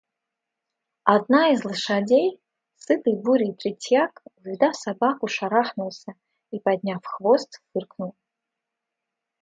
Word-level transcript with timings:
Одна 1.13 1.41
из 1.53 1.63
лошадей, 1.63 2.41
сытый 2.83 3.15
бурый 3.23 3.53
третьяк, 3.53 4.23
увидав 4.37 4.75
собаку, 4.75 5.27
шарахнулся 5.27 6.13
и, 6.49 6.59
подняв 6.59 7.01
хвост, 7.05 7.61
фыркнул. 7.71 8.15